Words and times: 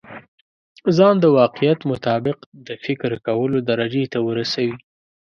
ځان 0.97 1.15
د 1.19 1.25
واقعيت 1.39 1.79
مطابق 1.91 2.37
د 2.67 2.69
فکر 2.83 3.11
کولو 3.27 3.57
درجې 3.69 4.03
ته 4.11 4.19
ورسوي. 4.27 4.75